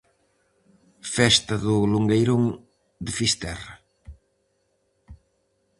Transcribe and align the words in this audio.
Festa 1.15 1.53
do 1.63 1.75
longueiron 1.93 2.41
de 3.05 3.11
Fisterra. 3.17 3.73